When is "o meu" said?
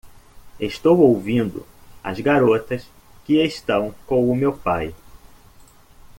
4.31-4.51